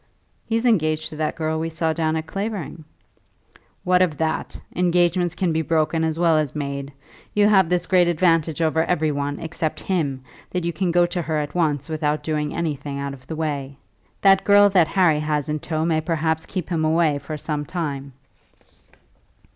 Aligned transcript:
"He's 0.47 0.65
engaged 0.65 1.09
to 1.09 1.15
that 1.17 1.35
girl 1.35 1.59
we 1.59 1.69
saw 1.69 1.93
down 1.93 2.15
at 2.15 2.25
Clavering." 2.25 2.85
"What 3.83 4.01
matters 4.01 4.15
that? 4.17 4.59
Engagements 4.75 5.35
can 5.35 5.53
be 5.53 5.61
broken 5.61 6.03
as 6.03 6.17
well 6.17 6.37
as 6.39 6.55
made. 6.55 6.91
You 7.35 7.47
have 7.47 7.69
this 7.69 7.85
great 7.85 8.07
advantage 8.07 8.63
over 8.63 8.83
every 8.83 9.11
one, 9.11 9.39
except 9.39 9.79
him, 9.81 10.23
that 10.49 10.63
you 10.65 10.73
can 10.73 10.89
go 10.89 11.05
to 11.05 11.21
her 11.21 11.37
at 11.37 11.53
once 11.53 11.87
without 11.87 12.23
doing 12.23 12.51
anything 12.51 12.97
out 12.97 13.13
of 13.13 13.27
the 13.27 13.35
way. 13.35 13.77
That 14.21 14.43
girl 14.43 14.69
that 14.69 14.87
Harry 14.87 15.19
has 15.19 15.49
in 15.49 15.59
tow 15.59 15.85
may 15.85 16.01
perhaps 16.01 16.47
keep 16.47 16.69
him 16.69 16.83
away 16.83 17.19
for 17.19 17.37
some 17.37 17.63
time." 17.63 18.13